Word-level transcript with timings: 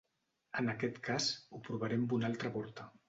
En 0.61 0.71
aquest 0.71 0.97
cas, 1.09 1.27
ho 1.57 1.61
provaré 1.69 2.01
amb 2.01 2.17
una 2.19 2.29
altra 2.31 2.53
porta. 2.57 2.89